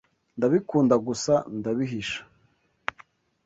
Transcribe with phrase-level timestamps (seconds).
[0.37, 2.19] Ndabikunda gusa ndabihisha.